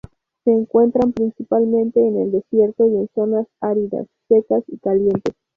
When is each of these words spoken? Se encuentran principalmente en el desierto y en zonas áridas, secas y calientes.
Se 0.43 0.51
encuentran 0.51 1.11
principalmente 1.13 1.99
en 2.07 2.17
el 2.19 2.31
desierto 2.31 2.87
y 2.87 2.95
en 2.95 3.07
zonas 3.13 3.45
áridas, 3.59 4.07
secas 4.27 4.63
y 4.65 4.79
calientes. 4.79 5.35